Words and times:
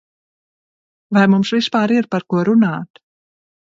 Vai 1.19 1.27
mums 1.35 1.53
vispār 1.59 1.97
ir 2.01 2.11
par 2.17 2.29
ko 2.31 2.45
runāt? 2.53 3.09